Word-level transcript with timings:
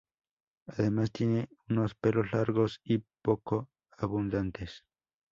Además 0.65 1.11
tienen 1.11 1.47
unos 1.69 1.93
pelos 1.93 2.31
largos 2.33 2.81
y 2.83 3.03
poco 3.21 3.69
abundantes. 3.91 4.83